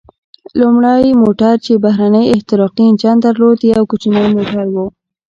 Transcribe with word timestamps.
لومړی 0.59 1.19
موټر 1.23 1.53
چې 1.65 1.73
بهرنی 1.85 2.25
احتراقي 2.35 2.83
انجن 2.89 3.17
درلود، 3.25 3.59
یو 3.73 3.83
کوچنی 3.91 4.23
موټر 4.35 4.65
و. 4.73 4.77